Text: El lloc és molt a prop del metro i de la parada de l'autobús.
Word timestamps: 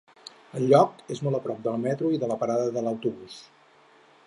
El 0.59 0.63
lloc 0.71 1.03
és 1.15 1.21
molt 1.27 1.39
a 1.41 1.43
prop 1.43 1.59
del 1.67 1.77
metro 1.85 2.11
i 2.17 2.21
de 2.25 2.31
la 2.33 2.39
parada 2.45 2.73
de 2.79 2.85
l'autobús. 2.87 3.39